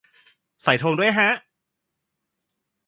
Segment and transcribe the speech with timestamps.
[0.63, 1.29] ใส่ธงด้วยฮะ